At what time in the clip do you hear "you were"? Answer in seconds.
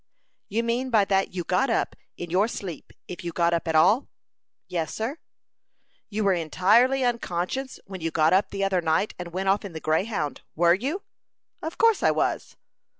6.09-6.33